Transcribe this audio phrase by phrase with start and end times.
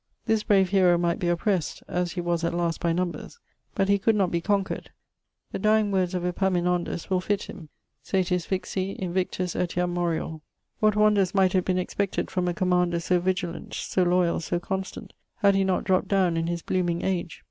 [0.25, 3.37] This brave hero might be opprest, (as he was at last by numbers)
[3.75, 4.89] but he could not be conquered;
[5.51, 7.69] the dying words of Epaminondas will fitt him,
[8.01, 10.41] Satis vixi, invictus etiam morior.
[10.79, 15.13] 'What wonders might have been expected from a commander so vigilant, so loyall, so constant,
[15.35, 17.39] had he not dropt downe in his blooming age?